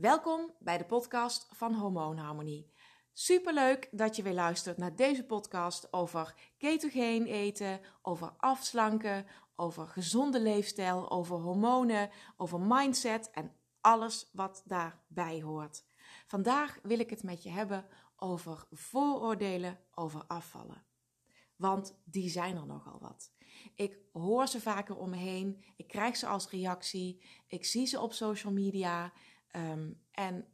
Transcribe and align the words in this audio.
Welkom 0.00 0.54
bij 0.58 0.78
de 0.78 0.84
podcast 0.84 1.46
van 1.50 1.74
Hormoonharmonie. 1.74 2.72
Superleuk 3.12 3.88
dat 3.90 4.16
je 4.16 4.22
weer 4.22 4.34
luistert 4.34 4.76
naar 4.76 4.96
deze 4.96 5.24
podcast 5.24 5.92
over 5.92 6.34
ketogeen 6.58 7.26
eten, 7.26 7.80
over 8.02 8.32
afslanken, 8.36 9.26
over 9.56 9.86
gezonde 9.86 10.40
leefstijl, 10.40 11.10
over 11.10 11.36
hormonen, 11.36 12.10
over 12.36 12.60
mindset 12.60 13.30
en 13.30 13.52
alles 13.80 14.30
wat 14.32 14.62
daarbij 14.64 15.42
hoort. 15.42 15.84
Vandaag 16.26 16.78
wil 16.82 16.98
ik 16.98 17.10
het 17.10 17.22
met 17.22 17.42
je 17.42 17.50
hebben 17.50 17.86
over 18.16 18.66
vooroordelen 18.70 19.78
over 19.94 20.24
afvallen. 20.26 20.84
Want 21.56 22.00
die 22.04 22.30
zijn 22.30 22.56
er 22.56 22.66
nogal 22.66 22.98
wat. 23.00 23.32
Ik 23.74 23.98
hoor 24.12 24.46
ze 24.46 24.60
vaker 24.60 24.96
om 24.96 25.10
me 25.10 25.16
heen. 25.16 25.64
Ik 25.76 25.88
krijg 25.88 26.16
ze 26.16 26.26
als 26.26 26.50
reactie. 26.50 27.24
Ik 27.46 27.64
zie 27.64 27.86
ze 27.86 28.00
op 28.00 28.12
social 28.12 28.52
media. 28.52 29.12
Ehm, 29.50 29.92
en 30.10 30.46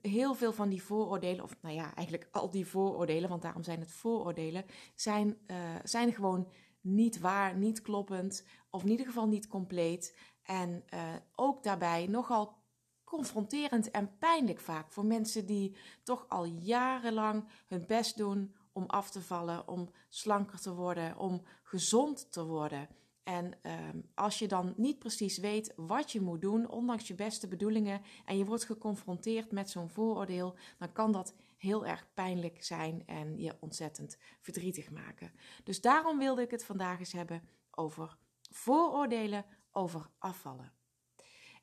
heel 0.00 0.34
veel 0.34 0.52
van 0.52 0.68
die 0.68 0.82
vooroordelen, 0.82 1.44
of 1.44 1.56
nou 1.62 1.74
ja, 1.74 1.94
eigenlijk 1.94 2.28
al 2.30 2.50
die 2.50 2.66
vooroordelen, 2.66 3.28
want 3.28 3.42
daarom 3.42 3.62
zijn 3.62 3.80
het 3.80 3.92
vooroordelen, 3.92 4.64
zijn, 4.94 5.38
uh, 5.46 5.56
zijn 5.84 6.12
gewoon 6.12 6.48
niet 6.80 7.18
waar, 7.18 7.56
niet 7.56 7.82
kloppend, 7.82 8.46
of 8.70 8.82
in 8.82 8.90
ieder 8.90 9.06
geval 9.06 9.28
niet 9.28 9.48
compleet. 9.48 10.18
En 10.42 10.84
uh, 10.94 11.14
ook 11.34 11.62
daarbij 11.62 12.06
nogal 12.06 12.60
confronterend 13.04 13.90
en 13.90 14.18
pijnlijk 14.18 14.60
vaak 14.60 14.92
voor 14.92 15.04
mensen 15.04 15.46
die 15.46 15.76
toch 16.02 16.28
al 16.28 16.44
jarenlang 16.44 17.48
hun 17.66 17.86
best 17.86 18.16
doen 18.16 18.54
om 18.72 18.84
af 18.86 19.10
te 19.10 19.22
vallen, 19.22 19.68
om 19.68 19.90
slanker 20.08 20.60
te 20.60 20.74
worden, 20.74 21.18
om 21.18 21.42
gezond 21.62 22.32
te 22.32 22.44
worden. 22.44 22.88
En 23.22 23.58
ehm, 23.62 24.00
als 24.14 24.38
je 24.38 24.48
dan 24.48 24.74
niet 24.76 24.98
precies 24.98 25.38
weet 25.38 25.72
wat 25.76 26.12
je 26.12 26.20
moet 26.20 26.40
doen, 26.40 26.68
ondanks 26.68 27.08
je 27.08 27.14
beste 27.14 27.48
bedoelingen, 27.48 28.02
en 28.24 28.38
je 28.38 28.44
wordt 28.44 28.64
geconfronteerd 28.64 29.52
met 29.52 29.70
zo'n 29.70 29.88
vooroordeel, 29.88 30.54
dan 30.78 30.92
kan 30.92 31.12
dat 31.12 31.34
heel 31.56 31.86
erg 31.86 32.06
pijnlijk 32.14 32.64
zijn 32.64 33.02
en 33.06 33.38
je 33.38 33.56
ontzettend 33.60 34.18
verdrietig 34.40 34.90
maken. 34.90 35.32
Dus 35.64 35.80
daarom 35.80 36.18
wilde 36.18 36.42
ik 36.42 36.50
het 36.50 36.64
vandaag 36.64 36.98
eens 36.98 37.12
hebben 37.12 37.48
over 37.70 38.16
vooroordelen 38.50 39.44
over 39.70 40.10
afvallen. 40.18 40.72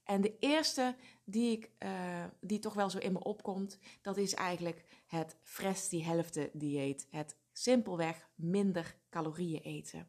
En 0.03 0.21
de 0.21 0.37
eerste 0.39 0.95
die, 1.23 1.51
ik, 1.51 1.71
uh, 1.79 2.23
die 2.41 2.59
toch 2.59 2.73
wel 2.73 2.89
zo 2.89 2.97
in 2.97 3.11
me 3.11 3.23
opkomt, 3.23 3.79
dat 4.01 4.17
is 4.17 4.33
eigenlijk 4.33 4.83
het 5.07 5.37
Fresh 5.43 5.87
die 5.87 6.03
helfte 6.03 6.49
dieet. 6.53 7.07
Het 7.09 7.35
simpelweg 7.53 8.29
minder 8.35 8.95
calorieën 9.09 9.61
eten. 9.61 10.07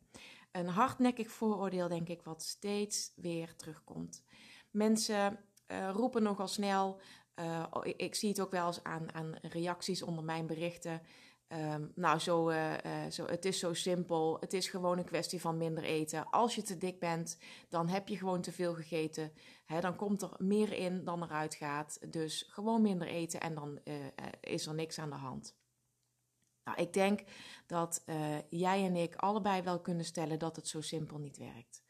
Een 0.52 0.68
hardnekkig 0.68 1.30
vooroordeel, 1.30 1.88
denk 1.88 2.08
ik, 2.08 2.22
wat 2.22 2.42
steeds 2.42 3.12
weer 3.16 3.56
terugkomt. 3.56 4.24
Mensen 4.70 5.38
uh, 5.68 5.90
roepen 5.92 6.22
nogal 6.22 6.48
snel, 6.48 7.00
uh, 7.34 7.64
ik 7.82 8.14
zie 8.14 8.28
het 8.28 8.40
ook 8.40 8.50
wel 8.50 8.66
eens 8.66 8.84
aan, 8.84 9.14
aan 9.14 9.36
reacties 9.42 10.02
onder 10.02 10.24
mijn 10.24 10.46
berichten. 10.46 11.02
Um, 11.52 11.92
nou, 11.94 12.18
zo, 12.18 12.50
uh, 12.50 12.74
zo, 13.10 13.26
het 13.26 13.44
is 13.44 13.58
zo 13.58 13.74
simpel. 13.74 14.36
Het 14.40 14.52
is 14.52 14.68
gewoon 14.68 14.98
een 14.98 15.04
kwestie 15.04 15.40
van 15.40 15.56
minder 15.56 15.84
eten. 15.84 16.30
Als 16.30 16.54
je 16.54 16.62
te 16.62 16.78
dik 16.78 17.00
bent, 17.00 17.38
dan 17.68 17.88
heb 17.88 18.08
je 18.08 18.16
gewoon 18.16 18.40
te 18.40 18.52
veel 18.52 18.74
gegeten. 18.74 19.32
Dan 19.80 19.96
komt 19.96 20.22
er 20.22 20.30
meer 20.38 20.72
in 20.72 21.04
dan 21.04 21.22
eruit 21.22 21.54
gaat. 21.54 22.12
Dus 22.12 22.46
gewoon 22.48 22.82
minder 22.82 23.06
eten 23.06 23.40
en 23.40 23.54
dan 23.54 23.80
is 24.40 24.66
er 24.66 24.74
niks 24.74 24.98
aan 24.98 25.10
de 25.10 25.16
hand. 25.16 25.59
Nou, 26.64 26.80
ik 26.80 26.92
denk 26.92 27.22
dat 27.66 28.04
jij 28.48 28.84
en 28.84 28.96
ik 28.96 29.16
allebei 29.16 29.62
wel 29.62 29.80
kunnen 29.80 30.04
stellen 30.04 30.38
dat 30.38 30.56
het 30.56 30.68
zo 30.68 30.80
simpel 30.80 31.18
niet 31.18 31.36
werkt. 31.36 31.82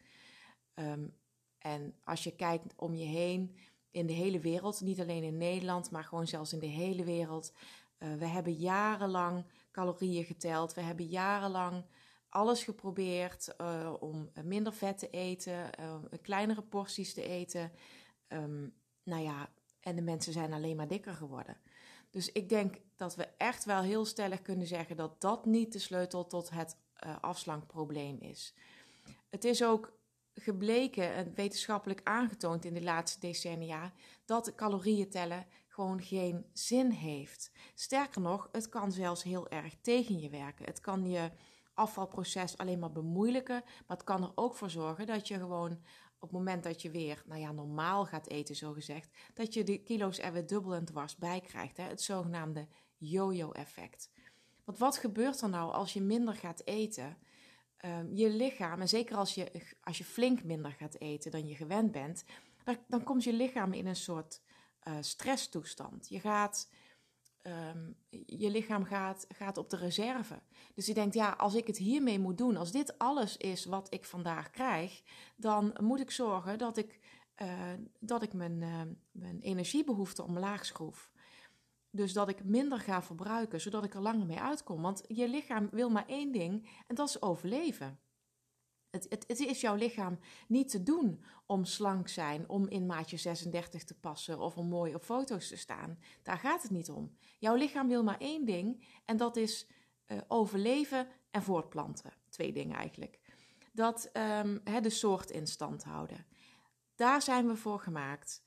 Um, 0.74 1.18
en 1.58 1.94
als 2.04 2.24
je 2.24 2.36
kijkt 2.36 2.74
om 2.76 2.94
je 2.94 3.04
heen 3.04 3.56
in 3.90 4.06
de 4.06 4.12
hele 4.12 4.40
wereld, 4.40 4.80
niet 4.80 5.00
alleen 5.00 5.22
in 5.22 5.36
Nederland, 5.36 5.90
maar 5.90 6.04
gewoon 6.04 6.26
zelfs 6.26 6.52
in 6.52 6.58
de 6.58 6.66
hele 6.66 7.04
wereld, 7.04 7.52
uh, 7.98 8.14
we 8.14 8.26
hebben 8.26 8.52
jarenlang 8.52 9.44
calorieën 9.70 10.24
geteld. 10.24 10.74
We 10.74 10.80
hebben 10.80 11.06
jarenlang 11.06 11.84
alles 12.28 12.64
geprobeerd 12.64 13.54
uh, 13.60 13.94
om 14.00 14.30
minder 14.42 14.72
vet 14.72 14.98
te 14.98 15.10
eten, 15.10 15.70
kleinere 16.22 16.62
porties 16.62 17.14
te 17.14 17.22
eten. 17.22 17.72
Um, 18.28 18.74
nou 19.02 19.22
ja, 19.22 19.48
en 19.80 19.96
de 19.96 20.02
mensen 20.02 20.32
zijn 20.32 20.52
alleen 20.52 20.76
maar 20.76 20.88
dikker 20.88 21.14
geworden. 21.14 21.56
Dus 22.10 22.32
ik 22.32 22.48
denk 22.48 22.76
dat 22.96 23.14
we 23.14 23.28
echt 23.36 23.64
wel 23.64 23.82
heel 23.82 24.04
stellig 24.04 24.42
kunnen 24.42 24.66
zeggen 24.66 24.96
dat 24.96 25.20
dat 25.20 25.44
niet 25.46 25.72
de 25.72 25.78
sleutel 25.78 26.26
tot 26.26 26.50
het 26.50 26.76
afslankprobleem 27.20 28.18
is. 28.20 28.54
Het 29.28 29.44
is 29.44 29.64
ook 29.64 29.98
gebleken 30.34 31.14
en 31.14 31.34
wetenschappelijk 31.34 32.00
aangetoond 32.04 32.64
in 32.64 32.74
de 32.74 32.82
laatste 32.82 33.20
decennia 33.20 33.92
dat 34.24 34.54
calorieën 34.54 35.10
tellen 35.10 35.46
gewoon 35.68 36.02
geen 36.02 36.46
zin 36.52 36.90
heeft. 36.90 37.52
Sterker 37.74 38.20
nog, 38.20 38.48
het 38.52 38.68
kan 38.68 38.92
zelfs 38.92 39.22
heel 39.22 39.48
erg 39.48 39.74
tegen 39.80 40.20
je 40.20 40.30
werken. 40.30 40.64
Het 40.64 40.80
kan 40.80 41.10
je 41.10 41.30
afvalproces 41.74 42.58
alleen 42.58 42.78
maar 42.78 42.92
bemoeilijken, 42.92 43.62
maar 43.86 43.96
het 43.96 44.04
kan 44.04 44.22
er 44.22 44.32
ook 44.34 44.54
voor 44.54 44.70
zorgen 44.70 45.06
dat 45.06 45.28
je 45.28 45.34
gewoon 45.34 45.80
op 46.20 46.28
het 46.28 46.38
moment 46.38 46.62
dat 46.62 46.82
je 46.82 46.90
weer, 46.90 47.22
nou 47.26 47.40
ja, 47.40 47.52
normaal 47.52 48.06
gaat 48.06 48.28
eten, 48.28 48.56
zo 48.56 48.72
gezegd, 48.72 49.16
dat 49.34 49.54
je 49.54 49.64
de 49.64 49.82
kilo's 49.82 50.18
er 50.18 50.32
weer 50.32 50.46
dubbel 50.46 50.74
en 50.74 50.84
dwars 50.84 51.16
bij 51.16 51.40
krijgt. 51.40 51.76
Hè? 51.76 51.82
Het 51.82 52.02
zogenaamde 52.02 52.68
yo-yo-effect. 52.96 54.10
Want 54.64 54.78
wat 54.78 54.96
gebeurt 54.96 55.40
er 55.40 55.48
nou 55.48 55.72
als 55.72 55.92
je 55.92 56.00
minder 56.00 56.34
gaat 56.34 56.62
eten? 56.64 57.16
Um, 57.84 58.16
je 58.16 58.30
lichaam, 58.30 58.80
en 58.80 58.88
zeker 58.88 59.16
als 59.16 59.34
je, 59.34 59.74
als 59.80 59.98
je 59.98 60.04
flink 60.04 60.44
minder 60.44 60.72
gaat 60.72 61.00
eten 61.00 61.30
dan 61.30 61.46
je 61.46 61.54
gewend 61.54 61.92
bent, 61.92 62.24
dan, 62.64 62.78
dan 62.88 63.02
komt 63.02 63.24
je 63.24 63.32
lichaam 63.32 63.72
in 63.72 63.86
een 63.86 63.96
soort 63.96 64.42
uh, 64.88 64.96
stresstoestand. 65.00 66.08
Je 66.08 66.20
gaat, 66.20 66.68
um, 67.42 67.96
je 68.26 68.50
lichaam 68.50 68.84
gaat, 68.84 69.26
gaat 69.28 69.56
op 69.56 69.70
de 69.70 69.76
reserve. 69.76 70.42
Dus 70.74 70.86
je 70.86 70.94
denkt, 70.94 71.14
ja, 71.14 71.30
als 71.30 71.54
ik 71.54 71.66
het 71.66 71.76
hiermee 71.76 72.18
moet 72.18 72.38
doen, 72.38 72.56
als 72.56 72.72
dit 72.72 72.98
alles 72.98 73.36
is 73.36 73.64
wat 73.64 73.94
ik 73.94 74.04
vandaag 74.04 74.50
krijg, 74.50 75.02
dan 75.36 75.76
moet 75.80 76.00
ik 76.00 76.10
zorgen 76.10 76.58
dat 76.58 76.76
ik, 76.76 77.00
uh, 77.42 77.72
dat 77.98 78.22
ik 78.22 78.32
mijn, 78.32 78.60
uh, 78.60 78.80
mijn 79.10 79.40
energiebehoefte 79.40 80.22
omlaag 80.22 80.66
schroef. 80.66 81.12
Dus 81.90 82.12
dat 82.12 82.28
ik 82.28 82.44
minder 82.44 82.78
ga 82.80 83.02
verbruiken, 83.02 83.60
zodat 83.60 83.84
ik 83.84 83.94
er 83.94 84.00
langer 84.00 84.26
mee 84.26 84.40
uitkom. 84.40 84.82
Want 84.82 85.04
je 85.06 85.28
lichaam 85.28 85.68
wil 85.70 85.90
maar 85.90 86.06
één 86.06 86.32
ding 86.32 86.68
en 86.86 86.94
dat 86.94 87.08
is 87.08 87.22
overleven. 87.22 87.98
Het, 88.90 89.06
het, 89.08 89.40
is 89.40 89.60
jouw 89.60 89.74
lichaam 89.74 90.18
niet 90.48 90.70
te 90.70 90.82
doen 90.82 91.24
om 91.46 91.64
slank 91.64 92.08
zijn, 92.08 92.48
om 92.48 92.68
in 92.68 92.86
maatje 92.86 93.16
36 93.16 93.84
te 93.84 93.94
passen 93.94 94.38
of 94.38 94.56
om 94.56 94.68
mooi 94.68 94.94
op 94.94 95.02
foto's 95.02 95.48
te 95.48 95.56
staan. 95.56 95.98
Daar 96.22 96.38
gaat 96.38 96.62
het 96.62 96.70
niet 96.70 96.90
om. 96.90 97.16
Jouw 97.38 97.54
lichaam 97.54 97.88
wil 97.88 98.02
maar 98.02 98.18
één 98.18 98.44
ding 98.44 98.86
en 99.04 99.16
dat 99.16 99.36
is 99.36 99.66
uh, 100.06 100.18
overleven 100.28 101.08
en 101.30 101.42
voortplanten. 101.42 102.12
Twee 102.28 102.52
dingen 102.52 102.76
eigenlijk. 102.76 103.18
Dat 103.72 104.10
um, 104.12 104.62
de 104.82 104.90
soort 104.90 105.30
in 105.30 105.46
stand 105.46 105.84
houden. 105.84 106.26
Daar 106.94 107.22
zijn 107.22 107.46
we 107.46 107.56
voor 107.56 107.80
gemaakt. 107.80 108.42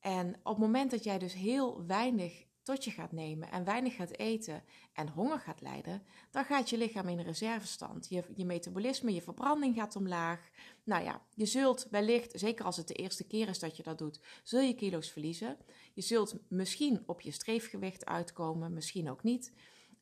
En 0.00 0.34
op 0.42 0.44
het 0.44 0.58
moment 0.58 0.90
dat 0.90 1.04
jij 1.04 1.18
dus 1.18 1.34
heel 1.34 1.86
weinig 1.86 2.45
tot 2.66 2.84
je 2.84 2.90
gaat 2.90 3.12
nemen 3.12 3.50
en 3.50 3.64
weinig 3.64 3.94
gaat 3.94 4.16
eten 4.16 4.62
en 4.92 5.08
honger 5.08 5.38
gaat 5.38 5.60
lijden, 5.60 6.02
dan 6.30 6.44
gaat 6.44 6.70
je 6.70 6.78
lichaam 6.78 7.08
in 7.08 7.20
reservestand. 7.20 8.08
Je, 8.08 8.24
je 8.34 8.44
metabolisme, 8.44 9.14
je 9.14 9.22
verbranding 9.22 9.74
gaat 9.74 9.96
omlaag. 9.96 10.50
Nou 10.84 11.04
ja, 11.04 11.22
je 11.34 11.46
zult 11.46 11.86
wellicht, 11.90 12.32
zeker 12.34 12.64
als 12.64 12.76
het 12.76 12.88
de 12.88 12.94
eerste 12.94 13.24
keer 13.24 13.48
is 13.48 13.58
dat 13.58 13.76
je 13.76 13.82
dat 13.82 13.98
doet, 13.98 14.20
zul 14.42 14.60
je 14.60 14.74
kilo's 14.74 15.10
verliezen. 15.10 15.56
Je 15.92 16.02
zult 16.02 16.34
misschien 16.48 17.02
op 17.06 17.20
je 17.20 17.30
streefgewicht 17.30 18.06
uitkomen, 18.06 18.72
misschien 18.72 19.10
ook 19.10 19.22
niet. 19.22 19.52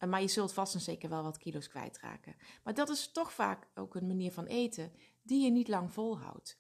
Maar 0.09 0.21
je 0.21 0.29
zult 0.29 0.53
vast 0.53 0.75
en 0.75 0.81
zeker 0.81 1.09
wel 1.09 1.23
wat 1.23 1.39
kilo's 1.39 1.69
kwijtraken. 1.69 2.37
Maar 2.63 2.75
dat 2.75 2.89
is 2.89 3.13
toch 3.13 3.33
vaak 3.33 3.69
ook 3.75 3.95
een 3.95 4.07
manier 4.07 4.33
van 4.33 4.47
eten 4.47 4.93
die 5.23 5.45
je 5.45 5.51
niet 5.51 5.69
lang 5.69 5.93
volhoudt. 5.93 6.59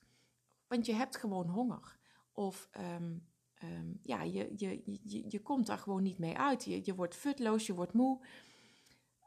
Want 0.66 0.86
je 0.86 0.92
hebt 0.92 1.16
gewoon 1.16 1.48
honger. 1.48 1.98
Of 2.32 2.68
um, 2.78 3.26
um, 3.64 3.98
ja, 4.02 4.22
je, 4.22 4.52
je, 4.56 4.82
je, 5.02 5.24
je 5.28 5.42
komt 5.42 5.66
daar 5.66 5.78
gewoon 5.78 6.02
niet 6.02 6.18
mee 6.18 6.36
uit. 6.36 6.64
Je, 6.64 6.80
je 6.84 6.94
wordt 6.94 7.14
futloos, 7.14 7.66
je 7.66 7.74
wordt 7.74 7.92
moe. 7.92 8.26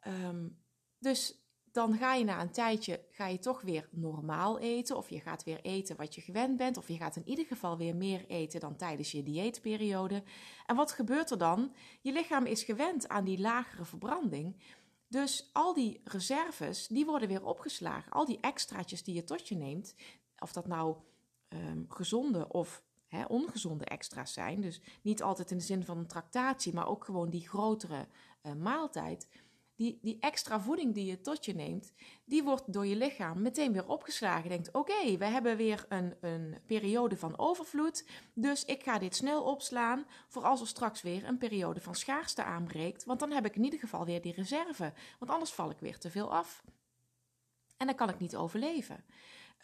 Um, 0.08 0.58
dus 1.00 1.48
dan 1.72 1.98
ga 1.98 2.14
je 2.14 2.24
na 2.24 2.42
een 2.42 2.52
tijdje 2.52 3.06
ga 3.12 3.28
je 3.28 3.40
toch 3.40 3.62
weer 3.62 3.90
normaal 3.92 4.60
eten. 4.60 4.98
Of 4.98 5.10
je 5.10 5.20
gaat 5.20 5.44
weer 5.44 5.62
eten 5.62 5.96
wat 5.96 6.16
je 6.16 6.22
gewend 6.22 6.58
bent. 6.58 6.78
Of 6.78 6.88
je 6.88 6.98
gaat 6.98 7.16
in 7.16 7.28
ieder 7.28 7.46
geval 7.46 7.78
weer 7.78 7.96
meer 7.96 8.26
eten 8.28 8.60
dan 8.60 8.76
tijdens 8.76 9.12
je 9.12 9.24
dieetperiode. 9.24 10.24
En 10.66 10.76
wat 10.76 10.92
gebeurt 10.92 11.32
er 11.32 11.38
dan? 11.38 11.74
Je 12.02 12.12
lichaam 12.12 12.46
is 12.46 12.64
gewend 12.64 13.08
aan 13.08 13.24
die 13.24 13.40
lagere 13.40 13.86
verbranding. 13.86 14.56
Dus 15.08 15.50
al 15.54 15.74
die 15.74 16.02
reserves, 16.04 16.88
die 16.88 17.06
worden 17.06 17.28
weer 17.28 17.46
opgeslagen. 17.46 18.12
Al 18.12 18.26
die 18.26 18.40
extraatjes 18.40 19.04
die 19.04 19.16
je 19.16 19.24
tot 19.24 19.48
je 19.48 19.56
neemt, 19.56 19.96
of 20.40 20.54
dat 20.54 20.68
nou 20.68 20.96
um, 21.50 21.86
gezonde 21.90 22.48
of 22.48 22.84
hè, 23.08 23.26
ongezonde 23.26 23.86
extra's 23.86 24.34
zijn. 24.34 24.62
Dus 24.62 24.82
niet 25.02 25.22
altijd 25.24 25.52
in 25.52 25.58
de 25.58 25.64
zin 25.64 25.86
van 25.86 25.98
een 25.98 26.08
tractatie, 26.08 26.74
maar 26.74 26.88
ook 26.88 27.06
gewoon 27.06 27.30
die 27.30 27.48
grotere 27.48 28.08
uh, 28.44 28.54
maaltijd. 28.54 29.28
die, 29.78 30.00
die 30.02 30.18
extra 30.20 30.60
voeding 30.60 30.94
die 30.94 31.06
je 31.06 31.22
tot 31.22 31.46
je 31.46 31.54
neemt, 31.56 31.94
die 32.26 32.44
wordt 32.44 32.74
door 32.74 32.86
je 32.86 32.96
lichaam 32.96 33.42
meteen 33.42 33.74
weer 33.74 33.88
opgeslagen. 33.88 34.44
Je 34.44 34.50
denkt, 34.50 34.72
oké, 34.72 35.18
we 35.18 35.26
hebben 35.26 35.58
weer 35.58 35.86
een, 35.90 36.16
een 36.22 36.58
periode 36.66 37.18
van 37.18 37.38
overvloed, 37.38 38.06
dus 38.34 38.66
ik 38.66 38.84
ga 38.84 39.00
dit 39.00 39.16
snel 39.16 39.44
opslaan 39.44 40.06
voor 40.28 40.44
als 40.44 40.62
er 40.62 40.68
straks 40.68 41.02
weer 41.02 41.26
een 41.26 41.38
periode 41.38 41.82
van 41.82 41.96
schaarste 41.96 42.44
aanbreekt, 42.44 43.04
want 43.04 43.20
dan 43.20 43.32
heb 43.32 43.46
ik 43.46 43.56
in 43.56 43.64
ieder 43.64 43.80
geval 43.80 44.06
weer 44.06 44.22
die 44.22 44.34
reserve, 44.34 44.94
want 45.20 45.32
anders 45.32 45.52
val 45.52 45.70
ik 45.70 45.80
weer 45.80 45.98
te 45.98 46.10
veel 46.10 46.34
af. 46.34 46.64
En 47.78 47.86
dan 47.86 47.96
kan 47.96 48.10
ik 48.10 48.20
niet 48.20 48.36
overleven. 48.36 49.04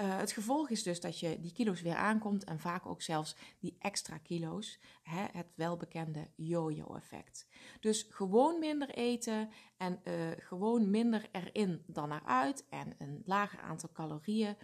Uh, 0.02 0.18
het 0.18 0.32
gevolg 0.32 0.70
is 0.70 0.84
dus 0.84 1.02
dat 1.02 1.20
je 1.20 1.40
die 1.40 1.54
kilo's 1.54 1.82
weer 1.82 1.96
aankomt 1.96 2.44
en 2.44 2.60
vaak 2.60 2.86
ook 2.86 3.02
zelfs 3.02 3.36
die 3.60 3.76
extra 3.80 4.18
kilo's, 4.18 4.80
hè, 5.02 5.26
het 5.32 5.48
welbekende 5.56 6.30
yo-yo-effect. 6.36 7.48
Dus 7.80 8.06
gewoon 8.10 8.60
minder 8.60 8.90
eten 8.90 9.50
en 9.78 10.02
uh, 10.04 10.32
gewoon 10.38 10.90
minder 10.90 11.30
erin 11.32 11.84
dan 11.88 12.12
eruit 12.12 12.66
en 12.70 12.96
een 12.98 13.22
lager 13.26 13.60
aantal 13.60 13.92
calorieën 13.92 14.58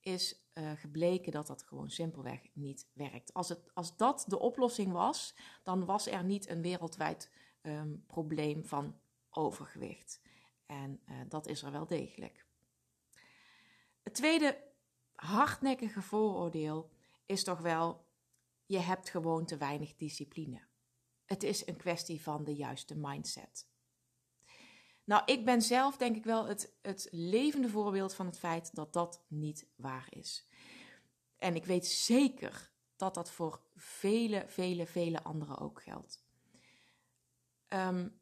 is 0.00 0.48
uh, 0.54 0.70
gebleken 0.72 1.32
dat 1.32 1.46
dat 1.46 1.62
gewoon 1.62 1.90
simpelweg 1.90 2.40
niet 2.52 2.88
werkt. 2.92 3.34
Als, 3.34 3.48
het, 3.48 3.74
als 3.74 3.96
dat 3.96 4.24
de 4.28 4.38
oplossing 4.38 4.92
was, 4.92 5.36
dan 5.62 5.84
was 5.84 6.06
er 6.06 6.24
niet 6.24 6.48
een 6.48 6.62
wereldwijd 6.62 7.30
um, 7.62 8.04
probleem 8.06 8.64
van 8.64 9.00
overgewicht. 9.30 10.20
En 10.66 11.00
dat 11.28 11.46
is 11.46 11.62
er 11.62 11.72
wel 11.72 11.86
degelijk. 11.86 12.46
Het 14.14 14.22
tweede 14.22 14.64
hardnekkige 15.14 16.02
vooroordeel 16.02 16.90
is 17.26 17.44
toch 17.44 17.58
wel: 17.58 18.06
je 18.66 18.78
hebt 18.78 19.10
gewoon 19.10 19.46
te 19.46 19.56
weinig 19.56 19.96
discipline. 19.96 20.60
Het 21.24 21.42
is 21.42 21.66
een 21.66 21.76
kwestie 21.76 22.22
van 22.22 22.44
de 22.44 22.54
juiste 22.54 22.96
mindset. 22.96 23.68
Nou, 25.04 25.22
ik 25.24 25.44
ben 25.44 25.62
zelf 25.62 25.96
denk 25.96 26.16
ik 26.16 26.24
wel 26.24 26.46
het, 26.46 26.76
het 26.82 27.08
levende 27.10 27.68
voorbeeld 27.68 28.14
van 28.14 28.26
het 28.26 28.38
feit 28.38 28.74
dat 28.74 28.92
dat 28.92 29.24
niet 29.28 29.68
waar 29.76 30.06
is. 30.10 30.48
En 31.36 31.54
ik 31.54 31.64
weet 31.64 31.86
zeker 31.86 32.72
dat 32.96 33.14
dat 33.14 33.30
voor 33.30 33.60
vele, 33.74 34.44
vele, 34.46 34.86
vele 34.86 35.22
anderen 35.22 35.58
ook 35.58 35.82
geldt. 35.82 36.24
Um, 37.68 38.20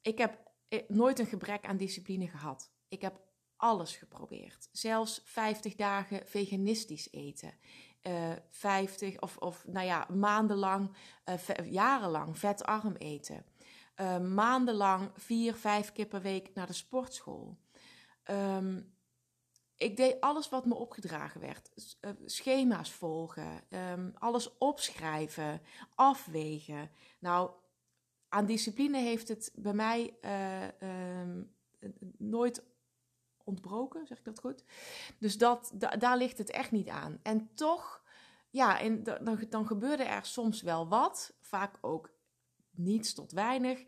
ik 0.00 0.18
heb 0.18 0.50
eh, 0.68 0.88
nooit 0.88 1.18
een 1.18 1.26
gebrek 1.26 1.64
aan 1.64 1.76
discipline 1.76 2.28
gehad. 2.28 2.72
Ik 2.88 3.00
heb 3.00 3.24
alles 3.56 3.96
geprobeerd. 3.96 4.68
Zelfs 4.72 5.20
50 5.24 5.74
dagen 5.74 6.22
veganistisch 6.26 7.08
eten. 7.12 7.52
Uh, 8.02 8.32
eh, 8.32 8.38
50 8.50 9.20
of, 9.20 9.36
of 9.36 9.66
nou 9.66 9.86
ja, 9.86 10.06
maandenlang, 10.14 10.96
uh, 11.28 11.72
jarenlang 11.72 12.38
vetarm 12.38 12.94
eten. 12.94 13.44
Uh, 13.96 14.18
maandenlang 14.18 15.10
vier, 15.14 15.54
vijf 15.54 15.92
keer 15.92 16.06
per 16.06 16.22
week 16.22 16.50
naar 16.54 16.66
de 16.66 16.72
sportschool. 16.72 17.58
Um, 18.30 18.94
ik 19.76 19.96
deed 19.96 20.20
alles 20.20 20.48
wat 20.48 20.66
me 20.66 20.74
opgedragen 20.74 21.40
werd. 21.40 21.70
schema's 22.24 22.90
volgen, 22.90 23.62
um, 23.68 24.12
alles 24.18 24.58
opschrijven, 24.58 25.60
afwegen. 25.94 26.90
Nou, 27.18 27.50
aan 28.28 28.46
discipline 28.46 28.98
heeft 28.98 29.28
het 29.28 29.52
bij 29.54 29.72
mij 29.72 30.16
um, 31.20 31.54
nooit 32.18 32.62
ontbroken, 33.46 34.06
zeg 34.06 34.18
ik 34.18 34.24
dat 34.24 34.38
goed? 34.38 34.64
Dus 35.18 35.38
dat, 35.38 35.72
daar 35.74 36.16
ligt 36.16 36.38
het 36.38 36.50
echt 36.50 36.70
niet 36.70 36.88
aan. 36.88 37.18
En 37.22 37.50
toch, 37.54 38.02
ja, 38.50 38.80
en 38.80 39.02
dan, 39.02 39.46
dan 39.48 39.66
gebeurde 39.66 40.04
er 40.04 40.24
soms 40.24 40.62
wel 40.62 40.88
wat, 40.88 41.36
vaak 41.40 41.78
ook 41.80 42.14
niets 42.70 43.14
tot 43.14 43.32
weinig, 43.32 43.84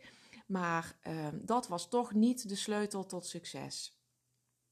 maar 0.47 0.97
ehm, 1.01 1.39
dat 1.41 1.67
was 1.67 1.89
toch 1.89 2.13
niet 2.13 2.49
de 2.49 2.55
sleutel 2.55 3.05
tot 3.05 3.25
succes. 3.25 3.97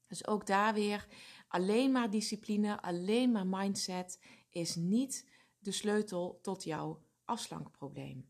Dus 0.06 0.26
ook 0.26 0.46
daar 0.46 0.74
weer, 0.74 1.06
alleen 1.48 1.92
maar 1.92 2.10
discipline, 2.10 2.82
alleen 2.82 3.32
maar 3.32 3.46
mindset 3.46 4.20
is 4.50 4.74
niet 4.74 5.28
de 5.58 5.72
sleutel 5.72 6.38
tot 6.42 6.64
jouw 6.64 7.02
afslankprobleem. 7.24 8.28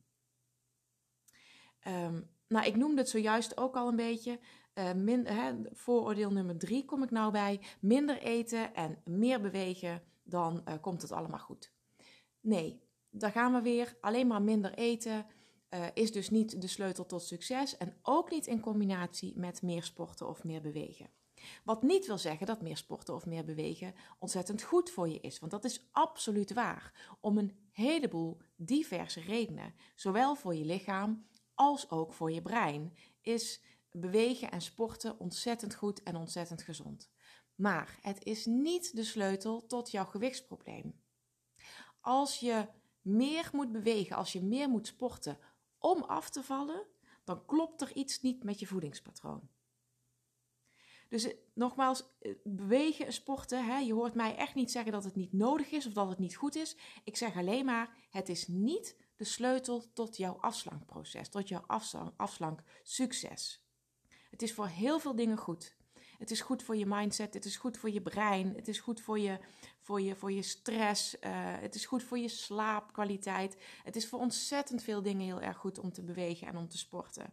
Um, 1.87 2.31
nou, 2.49 2.67
ik 2.67 2.77
noemde 2.77 3.01
het 3.01 3.11
zojuist 3.11 3.57
ook 3.57 3.77
al 3.77 3.89
een 3.89 3.97
beetje. 3.97 4.41
Min, 4.97 5.27
hè, 5.27 5.55
vooroordeel 5.73 6.33
nummer 6.33 6.59
drie 6.59 6.85
kom 6.85 7.03
ik 7.03 7.11
nou 7.11 7.33
bij. 7.33 7.61
Minder 7.81 8.19
eten 8.19 8.75
en 8.75 8.99
meer 9.05 9.41
bewegen, 9.41 10.03
dan 10.23 10.63
uh, 10.69 10.75
komt 10.81 11.03
het 11.03 11.13
allemaal 11.13 11.39
goed. 11.39 11.73
Nee, 12.41 12.81
daar 13.11 13.31
gaan 13.31 13.53
we 13.53 13.63
weer. 13.63 13.97
Alleen 14.01 14.27
maar 14.27 14.43
minder 14.43 14.75
eten 14.75 15.27
uh, 15.71 15.87
is 15.95 16.13
dus 16.13 16.31
niet 16.31 16.61
de 16.61 16.67
sleutel 16.67 17.07
tot 17.07 17.23
succes. 17.23 17.77
En 17.77 17.97
ook 18.03 18.31
niet 18.31 18.47
in 18.47 18.61
combinatie 18.61 19.33
met 19.37 19.63
meer 19.63 19.83
sporten 19.83 20.29
of 20.29 20.45
meer 20.45 20.61
bewegen. 20.61 21.11
Wat 21.65 21.83
niet 21.83 22.07
wil 22.07 22.19
zeggen 22.19 22.47
dat 22.47 22.63
meer 22.63 22.77
sporten 22.77 23.15
of 23.15 23.27
meer 23.27 23.45
bewegen 23.45 23.95
ontzettend 24.19 24.63
goed 24.63 24.91
voor 24.91 25.09
je 25.09 25.21
is. 25.21 25.39
Want 25.39 25.53
dat 25.53 25.65
is 25.65 25.89
absoluut 25.91 26.53
waar. 26.53 27.17
Om 27.21 27.39
een 27.39 27.57
heleboel 27.71 28.41
diverse 28.57 29.21
redenen. 29.21 29.75
Zowel 29.95 30.35
voor 30.35 30.55
je 30.55 30.65
lichaam 30.65 31.27
als 31.55 31.91
ook 31.91 32.13
voor 32.13 32.33
je 32.33 32.43
brein 32.43 32.95
is 33.21 33.63
bewegen 33.91 34.51
en 34.51 34.61
sporten 34.61 35.19
ontzettend 35.19 35.75
goed 35.75 36.03
en 36.03 36.17
ontzettend 36.17 36.63
gezond. 36.63 37.11
Maar 37.55 37.99
het 38.01 38.25
is 38.25 38.47
niet 38.47 38.97
de 38.97 39.05
sleutel 39.05 39.67
tot 39.67 39.91
jouw 39.91 40.05
gewichtsprobleem. 40.05 41.01
Als 42.01 42.41
je 42.41 42.69
meer 43.03 43.49
moet 43.53 43.73
bewegen, 43.73 44.17
als 44.17 44.33
je 44.33 44.43
meer 44.43 44.69
moet 44.69 44.87
sporten 44.87 45.39
om 45.79 46.03
af 46.03 46.31
te 46.31 46.43
vallen, 46.43 46.87
dan 47.25 47.47
klopt 47.47 47.81
er 47.81 47.93
iets 47.95 48.21
niet 48.21 48.45
met 48.45 48.59
je 48.59 48.67
voedingspatroon. 48.67 49.49
Dus 51.09 51.25
eh, 51.25 51.37
nogmaals, 51.55 52.05
eh, 52.19 52.35
bewegen 52.45 53.07
en 53.07 53.13
sporten. 53.13 53.65
Hè, 53.65 53.79
je 53.79 53.93
hoort 53.93 54.15
mij 54.15 54.37
echt 54.37 54.55
niet 54.55 54.71
zeggen 54.71 54.93
dat 54.93 55.05
het 55.05 55.17
niet 55.17 55.33
nodig 55.33 55.71
is 55.71 55.87
of 55.87 55.93
dat 55.93 56.09
het 56.09 56.19
niet 56.19 56.37
goed 56.37 56.57
is. 56.57 56.77
Ik 57.05 57.17
zeg 57.17 57.37
alleen 57.37 57.65
maar, 57.65 58.07
het 58.11 58.29
is 58.29 58.49
niet 58.49 58.97
de 59.17 59.25
sleutel 59.25 59.93
tot 59.93 60.17
jouw 60.17 60.37
afslankproces, 60.41 61.29
tot 61.29 61.49
jouw 61.49 61.65
afslank, 62.17 62.63
succes. 62.83 63.68
Het 64.39 64.49
is 64.49 64.55
voor 64.55 64.67
heel 64.67 64.99
veel 64.99 65.15
dingen 65.15 65.37
goed. 65.37 65.77
Het 66.19 66.31
is 66.31 66.41
goed 66.41 66.63
voor 66.63 66.77
je 66.77 66.87
mindset, 66.87 67.35
het 67.35 67.45
is 67.45 67.57
goed 67.57 67.77
voor 67.77 67.91
je 67.91 68.03
brein, 68.03 68.55
het 68.55 68.69
is 68.69 68.81
goed 68.81 69.01
voor 69.01 69.19
je, 69.19 69.39
voor 69.81 70.01
je, 70.01 70.17
voor 70.17 70.33
je 70.33 70.43
stress, 70.43 71.15
uh, 71.15 71.21
het 71.61 71.75
is 71.75 71.87
goed 71.87 72.03
voor 72.03 72.19
je 72.19 72.29
slaapkwaliteit. 72.29 73.57
Het 73.85 73.97
is 73.97 74.09
voor 74.09 74.19
ontzettend 74.19 74.83
veel 74.83 75.03
dingen 75.03 75.25
heel 75.25 75.41
erg 75.41 75.57
goed 75.57 75.79
om 75.79 75.93
te 75.93 76.03
bewegen 76.03 76.47
en 76.47 76.57
om 76.57 76.69
te 76.69 76.79
sporten. 76.79 77.33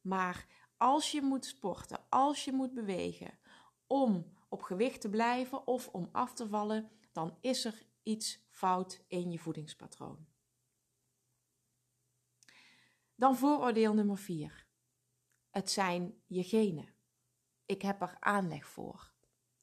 Maar 0.00 0.46
als 0.76 1.10
je 1.12 1.22
moet 1.22 1.44
sporten, 1.44 2.00
als 2.08 2.44
je 2.44 2.52
moet 2.52 2.74
bewegen 2.74 3.38
om 3.86 4.32
op 4.48 4.62
gewicht 4.62 5.00
te 5.00 5.08
blijven 5.08 5.66
of 5.66 5.88
om 5.88 6.08
af 6.12 6.34
te 6.34 6.48
vallen, 6.48 6.90
dan 7.12 7.36
is 7.40 7.64
er 7.64 7.82
iets 8.02 8.46
fout 8.48 9.00
in 9.08 9.30
je 9.30 9.38
voedingspatroon. 9.38 10.26
Dan 13.14 13.36
vooroordeel 13.36 13.94
nummer 13.94 14.18
4. 14.18 14.68
Het 15.50 15.70
zijn 15.70 16.14
je 16.26 16.42
genen. 16.42 16.94
Ik 17.66 17.82
heb 17.82 18.00
er 18.00 18.16
aanleg 18.20 18.66
voor. 18.66 19.12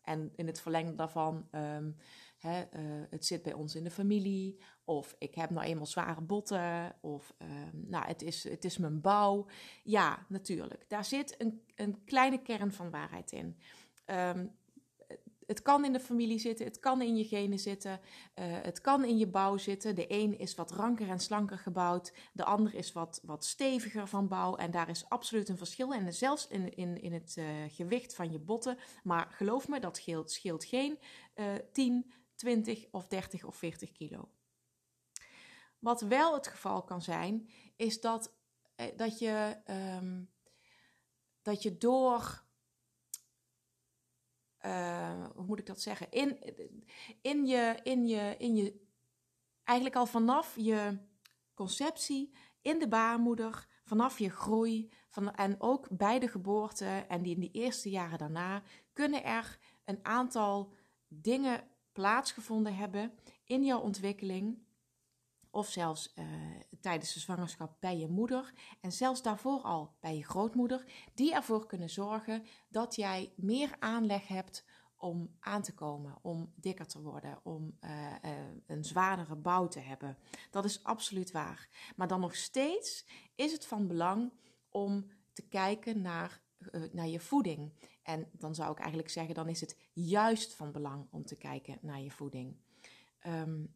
En 0.02 0.32
in 0.36 0.48
het 0.48 0.62
verlengde 0.62 0.96
daarvan, 0.96 1.48
hè, 2.38 2.62
uh, 2.74 3.06
het 3.10 3.26
zit 3.26 3.44
bij 3.44 3.54
ons 3.54 3.76
in 3.76 3.84
de 3.84 3.92
familie, 3.92 4.62
of 4.84 5.16
ik 5.20 5.36
heb 5.36 5.50
nou 5.50 5.66
eenmaal 5.66 5.86
zware 5.86 6.22
botten, 6.22 6.96
of 7.02 7.34
um, 7.38 7.84
nou, 7.90 8.06
het, 8.06 8.22
is, 8.22 8.44
het 8.44 8.66
is 8.66 8.78
mijn 8.78 9.02
bouw. 9.02 9.48
Ja, 9.84 10.26
natuurlijk. 10.30 10.90
Daar 10.90 11.06
zit 11.06 11.42
een, 11.42 11.64
een 11.76 12.04
kleine 12.04 12.42
kern 12.42 12.72
van 12.72 12.90
waarheid 12.90 13.32
in. 13.32 13.58
Um, 14.06 14.56
het 15.48 15.62
kan 15.62 15.86
in 15.86 15.94
de 15.94 16.00
familie 16.00 16.40
zitten, 16.40 16.66
het 16.66 16.80
kan 16.80 17.02
in 17.02 17.16
je 17.16 17.24
genen 17.24 17.60
zitten, 17.60 17.92
uh, 17.92 18.46
het 18.46 18.82
kan 18.82 19.06
in 19.06 19.18
je 19.18 19.28
bouw 19.28 19.58
zitten. 19.58 19.96
De 19.96 20.06
een 20.08 20.38
is 20.38 20.56
wat 20.56 20.72
ranker 20.72 21.10
en 21.10 21.20
slanker 21.20 21.58
gebouwd, 21.58 22.14
de 22.34 22.44
ander 22.44 22.76
is 22.76 22.92
wat, 22.92 23.22
wat 23.24 23.46
steviger 23.46 24.08
van 24.08 24.28
bouw. 24.28 24.56
En 24.56 24.72
daar 24.72 24.90
is 24.90 25.10
absoluut 25.10 25.50
een 25.50 25.58
verschil. 25.58 25.94
En 25.94 26.14
zelfs 26.14 26.48
in, 26.48 26.76
in, 26.76 27.02
in 27.02 27.14
het 27.14 27.36
uh, 27.40 27.46
gewicht 27.68 28.16
van 28.16 28.32
je 28.32 28.40
botten. 28.40 28.78
Maar 29.04 29.28
geloof 29.32 29.68
me, 29.68 29.80
dat 29.80 29.98
scheelt, 29.98 30.32
scheelt 30.32 30.66
geen 30.66 31.00
uh, 31.36 31.54
10, 31.72 32.12
20 32.36 32.86
of 32.92 33.08
30 33.08 33.44
of 33.44 33.56
40 33.56 33.92
kilo. 33.92 34.30
Wat 35.80 36.02
wel 36.02 36.34
het 36.34 36.48
geval 36.48 36.84
kan 36.84 37.02
zijn, 37.02 37.50
is 37.76 38.02
dat, 38.02 38.34
eh, 38.76 38.86
dat, 38.96 39.20
je, 39.20 39.58
um, 40.00 40.30
dat 41.42 41.64
je 41.64 41.78
door 41.78 42.46
uh, 44.66 45.26
hoe 45.36 45.46
moet 45.46 45.60
ik 45.60 45.66
dat 45.66 45.82
zeggen? 45.82 46.12
In, 46.12 46.38
in, 47.22 47.46
je, 47.46 47.80
in, 47.84 48.08
je, 48.08 48.36
in 48.38 48.56
je, 48.56 48.86
eigenlijk 49.64 49.98
al 49.98 50.06
vanaf 50.06 50.56
je 50.56 50.98
conceptie 51.54 52.34
in 52.62 52.80
de 52.80 52.88
baarmoeder, 52.88 53.68
vanaf 53.84 54.20
je 54.20 54.30
groei 54.30 54.92
van, 55.10 55.36
en 55.36 55.62
ook 55.62 55.88
bij 55.90 56.20
de 56.20 56.28
geboorte 56.28 56.86
en 56.86 57.22
die 57.22 57.34
in 57.34 57.40
die 57.40 57.52
eerste 57.52 57.90
jaren 57.90 58.18
daarna, 58.18 58.62
kunnen 58.94 59.24
er 59.24 59.60
een 59.86 60.00
aantal 60.02 60.74
dingen 61.08 61.64
plaatsgevonden 61.92 62.76
hebben 62.76 63.14
in 63.44 63.64
jouw 63.64 63.80
ontwikkeling. 63.80 64.66
Of 65.50 65.70
zelfs 65.70 66.14
uh, 66.16 66.26
tijdens 66.82 67.14
de 67.14 67.20
zwangerschap 67.20 67.76
bij 67.80 67.98
je 67.98 68.08
moeder 68.08 68.54
en 68.82 68.92
zelfs 68.92 69.22
daarvoor 69.22 69.62
al 69.62 69.96
bij 70.00 70.18
je 70.18 70.24
grootmoeder, 70.24 70.86
die 71.14 71.34
ervoor 71.34 71.66
kunnen 71.66 71.90
zorgen 71.90 72.46
dat 72.70 72.96
jij 72.96 73.34
meer 73.36 73.76
aanleg 73.80 74.28
hebt 74.28 74.66
om 74.98 75.36
aan 75.40 75.62
te 75.62 75.74
komen, 75.74 76.18
om 76.22 76.54
dikker 76.56 76.88
te 76.88 77.02
worden, 77.02 77.40
om 77.44 77.78
uh, 77.82 78.12
uh, 78.26 78.32
een 78.68 78.84
zwaardere 78.84 79.36
bouw 79.36 79.68
te 79.68 79.80
hebben. 79.80 80.18
Dat 80.52 80.66
is 80.66 80.84
absoluut 80.84 81.32
waar. 81.32 81.70
Maar 81.96 82.08
dan 82.08 82.20
nog 82.20 82.36
steeds 82.36 83.06
is 83.36 83.52
het 83.52 83.66
van 83.66 83.88
belang 83.88 84.34
om 84.70 85.08
te 85.34 85.48
kijken 85.48 86.02
naar, 86.02 86.42
uh, 86.72 86.84
naar 86.92 87.08
je 87.08 87.20
voeding. 87.20 87.74
En 88.04 88.30
dan 88.32 88.56
zou 88.56 88.72
ik 88.72 88.80
eigenlijk 88.80 89.10
zeggen, 89.10 89.36
dan 89.36 89.50
is 89.50 89.62
het 89.62 89.78
juist 89.94 90.54
van 90.54 90.72
belang 90.72 91.08
om 91.12 91.26
te 91.26 91.36
kijken 91.36 91.78
naar 91.82 92.02
je 92.02 92.12
voeding. 92.12 92.58
Um, 93.28 93.76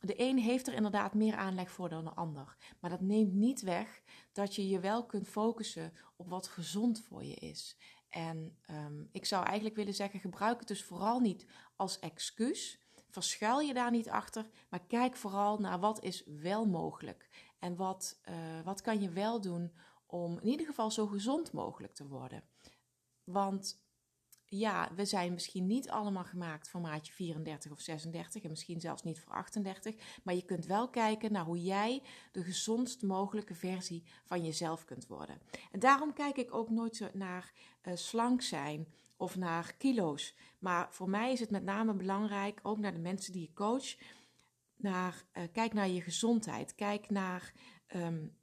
de 0.00 0.20
een 0.20 0.38
heeft 0.38 0.66
er 0.66 0.74
inderdaad 0.74 1.14
meer 1.14 1.36
aanleg 1.36 1.70
voor 1.70 1.88
dan 1.88 2.04
de 2.04 2.14
ander. 2.14 2.56
Maar 2.80 2.90
dat 2.90 3.00
neemt 3.00 3.32
niet 3.32 3.60
weg 3.60 4.02
dat 4.32 4.54
je 4.54 4.68
je 4.68 4.80
wel 4.80 5.06
kunt 5.06 5.28
focussen 5.28 5.92
op 6.16 6.28
wat 6.28 6.48
gezond 6.48 7.00
voor 7.00 7.24
je 7.24 7.34
is. 7.34 7.76
En 8.08 8.56
um, 8.70 9.08
ik 9.12 9.24
zou 9.24 9.44
eigenlijk 9.44 9.76
willen 9.76 9.94
zeggen: 9.94 10.20
gebruik 10.20 10.58
het 10.58 10.68
dus 10.68 10.84
vooral 10.84 11.20
niet 11.20 11.46
als 11.76 11.98
excuus. 11.98 12.78
Verschuil 13.10 13.60
je 13.60 13.74
daar 13.74 13.90
niet 13.90 14.08
achter, 14.08 14.48
maar 14.68 14.86
kijk 14.86 15.16
vooral 15.16 15.58
naar 15.58 15.78
wat 15.78 16.02
is 16.02 16.24
wel 16.26 16.66
mogelijk. 16.66 17.28
En 17.58 17.76
wat, 17.76 18.20
uh, 18.28 18.34
wat 18.64 18.80
kan 18.80 19.00
je 19.00 19.08
wel 19.08 19.40
doen 19.40 19.72
om 20.06 20.38
in 20.38 20.48
ieder 20.48 20.66
geval 20.66 20.90
zo 20.90 21.06
gezond 21.06 21.52
mogelijk 21.52 21.94
te 21.94 22.06
worden. 22.06 22.44
Want 23.24 23.87
ja, 24.48 24.90
we 24.94 25.04
zijn 25.04 25.32
misschien 25.32 25.66
niet 25.66 25.90
allemaal 25.90 26.24
gemaakt 26.24 26.68
voor 26.68 26.80
maatje 26.80 27.12
34 27.12 27.72
of 27.72 27.80
36 27.80 28.42
en 28.42 28.50
misschien 28.50 28.80
zelfs 28.80 29.02
niet 29.02 29.20
voor 29.20 29.32
38, 29.32 29.94
maar 30.22 30.34
je 30.34 30.44
kunt 30.44 30.66
wel 30.66 30.88
kijken 30.88 31.32
naar 31.32 31.44
hoe 31.44 31.62
jij 31.62 32.02
de 32.32 32.42
gezondst 32.42 33.02
mogelijke 33.02 33.54
versie 33.54 34.04
van 34.24 34.44
jezelf 34.44 34.84
kunt 34.84 35.06
worden. 35.06 35.40
En 35.70 35.78
daarom 35.80 36.12
kijk 36.12 36.36
ik 36.36 36.54
ook 36.54 36.70
nooit 36.70 36.96
zo 36.96 37.08
naar 37.12 37.52
uh, 37.82 37.96
slank 37.96 38.42
zijn 38.42 38.88
of 39.16 39.36
naar 39.36 39.74
kilo's, 39.78 40.34
maar 40.58 40.86
voor 40.90 41.10
mij 41.10 41.32
is 41.32 41.40
het 41.40 41.50
met 41.50 41.64
name 41.64 41.94
belangrijk, 41.94 42.60
ook 42.62 42.78
naar 42.78 42.92
de 42.92 42.98
mensen 42.98 43.32
die 43.32 43.42
je 43.42 43.52
coach, 43.52 43.96
naar, 44.76 45.24
uh, 45.32 45.42
kijk 45.52 45.72
naar 45.72 45.88
je 45.88 46.00
gezondheid, 46.00 46.74
kijk 46.74 47.10
naar 47.10 47.52
um, 47.94 48.36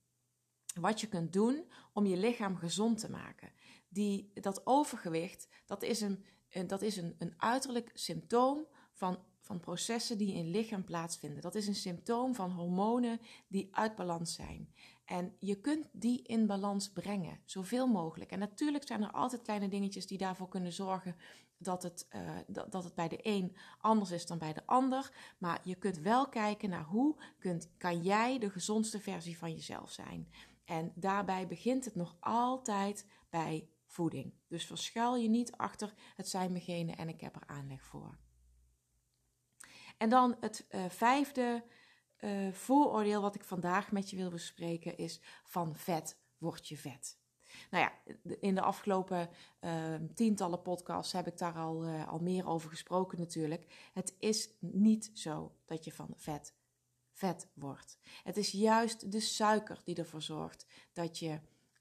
wat 0.80 1.02
je 1.02 1.08
kunt 1.08 1.34
doen 1.34 1.72
om 1.94 2.06
je 2.06 2.18
lichaam 2.18 2.56
gezond 2.56 3.00
te 3.00 3.10
maken 3.10 3.54
die, 3.96 4.32
dat 4.34 4.62
overgewicht, 4.66 5.48
dat 5.66 5.84
is, 5.84 6.02
een, 6.02 6.26
dat 6.68 6.82
is 6.82 6.98
een, 6.98 7.16
een 7.18 7.34
uiterlijk 7.38 7.92
symptoom 7.94 8.66
van, 8.94 9.18
van 9.40 9.60
processen 9.60 10.18
die 10.18 10.34
in 10.34 10.50
lichaam 10.50 10.84
plaatsvinden. 10.84 11.42
Dat 11.42 11.56
is 11.56 11.68
een 11.68 11.76
symptoom 11.76 12.36
van 12.36 12.52
hormonen 12.52 13.20
die 13.48 13.68
uit 13.72 13.96
balans 13.96 14.34
zijn. 14.34 14.74
En 15.06 15.36
je 15.40 15.56
kunt 15.56 15.90
die 15.92 16.22
in 16.22 16.48
balans 16.48 16.92
brengen, 16.92 17.40
zoveel 17.46 17.88
mogelijk. 17.88 18.32
En 18.32 18.40
natuurlijk 18.40 18.88
zijn 18.88 19.04
er 19.04 19.12
altijd 19.12 19.42
kleine 19.42 19.68
dingetjes 19.68 20.08
die 20.08 20.18
daarvoor 20.18 20.50
kunnen 20.50 20.74
zorgen 20.74 21.16
dat 21.58 21.84
het, 21.84 22.08
uh, 22.16 22.30
dat, 22.48 22.72
dat 22.72 22.84
het 22.84 22.96
bij 22.96 23.08
de 23.08 23.20
een 23.22 23.56
anders 23.78 24.12
is 24.12 24.26
dan 24.26 24.38
bij 24.38 24.54
de 24.54 24.66
ander. 24.66 25.12
Maar 25.38 25.62
je 25.64 25.76
kunt 25.76 25.98
wel 25.98 26.30
kijken 26.30 26.70
naar 26.70 26.84
hoe 26.84 27.16
kunt, 27.40 27.70
kan 27.78 28.02
jij 28.02 28.40
de 28.40 28.50
gezondste 28.50 29.00
versie 29.00 29.38
van 29.38 29.52
jezelf 29.52 29.92
zijn. 29.92 30.30
En 30.66 30.92
daarbij 30.96 31.48
begint 31.48 31.86
het 31.86 31.96
nog 31.96 32.18
altijd 32.20 33.06
bij 33.30 33.70
voeding. 33.96 34.34
Dus 34.48 34.66
verschuil 34.66 35.16
je 35.16 35.30
niet 35.30 35.52
achter 35.52 35.94
het 36.16 36.28
zijn 36.28 36.52
mijn 36.52 36.96
en 36.96 37.10
ik 37.10 37.22
heb 37.22 37.36
er 37.36 37.48
aanleg 37.48 37.84
voor. 37.84 38.18
En 39.98 40.10
dan 40.10 40.38
het 40.40 40.66
uh, 40.70 40.86
vijfde 40.90 41.64
uh, 42.20 42.52
vooroordeel 42.52 43.22
wat 43.22 43.36
ik 43.36 43.44
vandaag 43.44 43.92
met 43.92 44.10
je 44.10 44.16
wil 44.16 44.30
bespreken 44.30 44.98
is 44.98 45.22
van 45.44 45.76
vet 45.76 46.18
word 46.38 46.68
je 46.68 46.78
vet. 46.78 47.18
Nou 47.70 47.84
ja, 47.84 48.14
in 48.40 48.56
de 48.56 48.62
afgelopen 48.62 49.30
uh, 49.62 49.96
tientallen 50.14 50.62
podcasts 50.62 51.14
heb 51.14 51.28
ik 51.28 51.38
daar 51.38 51.56
al, 51.56 51.86
al 51.86 52.20
meer 52.20 52.48
over 52.48 52.70
gesproken 52.70 53.20
natuurlijk. 53.20 53.90
Het 53.94 54.16
is 54.20 54.50
niet 54.60 55.12
zo 55.14 55.56
dat 55.66 55.84
je 55.86 55.92
van 55.92 56.14
vet 56.16 56.54
vet 57.12 57.48
wordt. 57.54 57.98
Het 58.24 58.38
is 58.38 58.52
juist 58.52 59.12
de 59.12 59.20
suiker 59.20 59.82
die 59.84 59.96
ervoor 59.96 60.22
zorgt 60.22 60.66
dat 60.94 61.20
je 61.20 61.40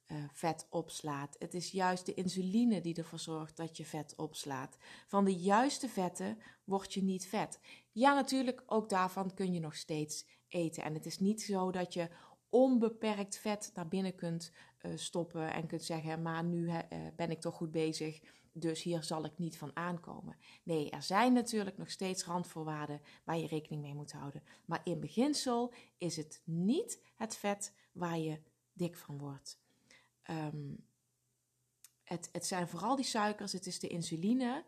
uh, 0.09 0.25
vet 0.33 0.67
opslaat. 0.71 1.37
Het 1.39 1.55
is 1.55 1.71
juist 1.71 2.07
de 2.07 2.15
insuline 2.15 2.81
die 2.81 2.95
ervoor 2.95 3.19
zorgt 3.19 3.57
dat 3.57 3.77
je 3.77 3.85
vet 3.85 4.15
opslaat. 4.17 4.77
Van 5.07 5.25
de 5.25 5.35
juiste 5.35 5.89
vetten 5.89 6.39
word 6.65 6.95
je 6.95 7.03
niet 7.03 7.27
vet. 7.27 7.59
Ja, 7.93 8.15
natuurlijk, 8.15 8.63
ook 8.67 8.89
daarvan 8.89 9.35
kun 9.35 9.53
je 9.53 9.61
nog 9.61 9.75
steeds 9.75 10.27
eten. 10.49 10.83
En 10.83 10.95
het 10.95 11.07
is 11.07 11.19
niet 11.19 11.43
zo 11.43 11.71
dat 11.71 11.95
je 11.95 12.09
onbeperkt 12.49 13.37
vet 13.37 13.71
naar 13.75 13.89
binnen 13.89 14.15
kunt 14.15 14.53
uh, 14.83 14.93
stoppen 14.97 15.53
en 15.53 15.67
kunt 15.67 15.83
zeggen: 15.83 16.23
Maar 16.23 16.45
nu 16.45 16.67
uh, 16.67 16.83
ben 17.17 17.31
ik 17.31 17.41
toch 17.41 17.55
goed 17.55 17.71
bezig, 17.71 18.21
dus 18.53 18.83
hier 18.83 19.03
zal 19.03 19.25
ik 19.25 19.39
niet 19.39 19.59
van 19.59 19.77
aankomen. 19.77 20.37
Nee, 20.63 20.91
er 20.91 21.03
zijn 21.03 21.33
natuurlijk 21.33 21.79
nog 21.79 21.91
steeds 21.91 22.25
randvoorwaarden 22.25 23.01
waar 23.25 23.39
je 23.39 23.47
rekening 23.47 23.83
mee 23.83 23.95
moet 23.95 24.13
houden. 24.13 24.43
Maar 24.65 24.81
in 24.85 25.01
beginsel 25.01 25.73
is 25.99 26.17
het 26.17 26.43
niet 26.45 27.03
het 27.15 27.37
vet 27.37 27.75
waar 27.93 28.19
je 28.19 28.41
dik 28.73 28.97
van 28.97 29.19
wordt. 29.19 29.63
Um, 30.31 30.87
het, 32.03 32.29
het 32.33 32.47
zijn 32.47 32.69
vooral 32.69 32.97
die 32.97 33.05
suikers, 33.05 33.53
het 33.53 33.67
is 33.67 33.79
de 33.79 33.89
insuline 33.89 34.65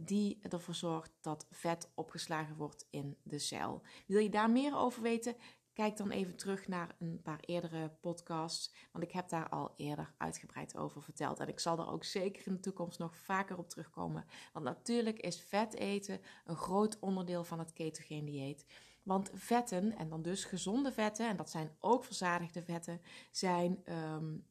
die 0.00 0.38
ervoor 0.42 0.74
zorgt 0.74 1.12
dat 1.20 1.46
vet 1.50 1.90
opgeslagen 1.94 2.56
wordt 2.56 2.86
in 2.90 3.16
de 3.22 3.38
cel. 3.38 3.82
Wil 4.06 4.20
je 4.20 4.28
daar 4.28 4.50
meer 4.50 4.76
over 4.76 5.02
weten? 5.02 5.36
Kijk 5.72 5.96
dan 5.96 6.10
even 6.10 6.36
terug 6.36 6.68
naar 6.68 6.96
een 6.98 7.20
paar 7.22 7.40
eerdere 7.40 7.88
podcasts, 8.00 8.74
want 8.92 9.04
ik 9.04 9.12
heb 9.12 9.28
daar 9.28 9.48
al 9.48 9.72
eerder 9.76 10.14
uitgebreid 10.16 10.76
over 10.76 11.02
verteld. 11.02 11.40
En 11.40 11.48
ik 11.48 11.60
zal 11.60 11.78
er 11.78 11.88
ook 11.90 12.04
zeker 12.04 12.46
in 12.46 12.52
de 12.52 12.60
toekomst 12.60 12.98
nog 12.98 13.16
vaker 13.16 13.58
op 13.58 13.68
terugkomen. 13.68 14.24
Want 14.52 14.64
natuurlijk 14.64 15.18
is 15.18 15.40
vet 15.40 15.74
eten 15.74 16.20
een 16.44 16.56
groot 16.56 16.98
onderdeel 16.98 17.44
van 17.44 17.58
het 17.58 17.72
ketogeen 17.72 18.24
dieet. 18.24 18.66
Want 19.02 19.30
vetten, 19.34 19.96
en 19.96 20.08
dan 20.08 20.22
dus 20.22 20.44
gezonde 20.44 20.92
vetten, 20.92 21.28
en 21.28 21.36
dat 21.36 21.50
zijn 21.50 21.76
ook 21.78 22.04
verzadigde 22.04 22.62
vetten, 22.62 23.00
zijn 23.30 23.92
um, 23.92 24.46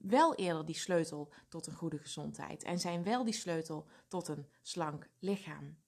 wel 0.00 0.34
eerder 0.34 0.64
die 0.64 0.74
sleutel 0.74 1.32
tot 1.48 1.66
een 1.66 1.74
goede 1.74 1.98
gezondheid 1.98 2.62
en 2.62 2.78
zijn 2.78 3.02
wel 3.02 3.24
die 3.24 3.34
sleutel 3.34 3.86
tot 4.08 4.28
een 4.28 4.46
slank 4.62 5.08
lichaam. 5.18 5.78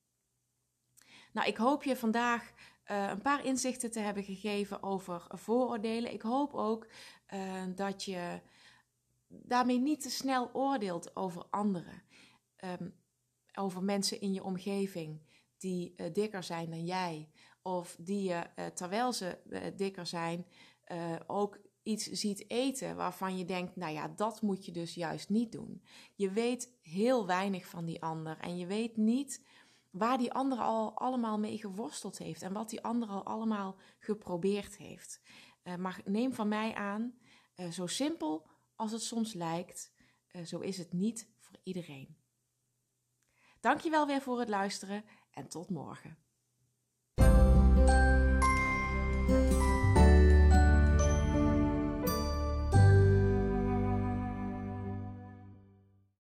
Nou, 1.32 1.49
ik 1.49 1.56
hoop 1.56 1.82
je 1.82 1.96
vandaag 1.96 2.52
uh, 2.90 3.08
een 3.08 3.22
paar 3.22 3.44
inzichten 3.44 3.90
te 3.90 4.00
hebben 4.00 4.22
gegeven 4.22 4.82
over 4.82 5.26
vooroordelen. 5.28 6.12
Ik 6.12 6.22
hoop 6.22 6.54
ook 6.54 6.87
uh, 7.34 7.62
dat 7.75 8.04
je 8.04 8.40
daarmee 9.28 9.78
niet 9.78 10.02
te 10.02 10.10
snel 10.10 10.50
oordeelt 10.52 11.16
over 11.16 11.44
anderen. 11.50 12.02
Um, 12.64 12.99
over 13.54 13.82
mensen 13.82 14.20
in 14.20 14.32
je 14.32 14.44
omgeving 14.44 15.20
die 15.58 15.94
uh, 15.96 16.12
dikker 16.12 16.42
zijn 16.42 16.70
dan 16.70 16.84
jij. 16.84 17.30
Of 17.62 17.96
die 18.00 18.28
je, 18.28 18.70
terwijl 18.75 19.12
ze 19.12 19.38
dikker 19.76 20.06
zijn, 20.06 20.46
ook 21.26 21.58
iets 21.90 22.06
ziet 22.06 22.50
eten 22.50 22.97
waarvan 22.97 23.38
je 23.38 23.44
denkt, 23.44 23.76
nou 23.76 23.92
ja, 23.92 24.09
dat 24.09 24.42
moet 24.42 24.64
je 24.64 24.73
dus 24.73 24.94
juist 24.94 25.28
niet 25.28 25.52
doen. 25.52 25.82
Je 26.14 26.30
weet 26.30 26.73
heel 26.82 27.26
weinig 27.26 27.66
van 27.66 27.85
die 27.85 28.02
ander 28.02 28.38
en 28.38 28.56
je 28.56 28.66
weet 28.66 28.97
niet 28.97 29.44
waar 29.90 30.18
die 30.18 30.32
ander 30.32 30.59
al 30.59 30.99
allemaal 30.99 31.38
mee 31.38 31.59
geworsteld 31.59 32.18
heeft 32.18 32.42
en 32.42 32.52
wat 32.52 32.70
die 32.70 32.82
ander 32.82 33.09
al 33.09 33.25
allemaal 33.25 33.76
geprobeerd 33.99 34.76
heeft. 34.76 35.20
Uh, 35.64 35.76
maar 35.76 36.00
neem 36.04 36.32
van 36.32 36.49
mij 36.49 36.75
aan, 36.75 37.14
uh, 37.56 37.70
zo 37.70 37.87
simpel 37.87 38.47
als 38.75 38.92
het 38.92 39.02
soms 39.02 39.32
lijkt, 39.32 39.92
uh, 40.32 40.44
zo 40.44 40.59
is 40.59 40.78
het 40.78 40.92
niet 40.92 41.30
voor 41.38 41.56
iedereen. 41.62 42.16
Dankjewel 43.61 44.06
weer 44.06 44.20
voor 44.20 44.38
het 44.38 44.49
luisteren 44.49 45.04
en 45.30 45.49
tot 45.49 45.70
morgen. 45.70 46.18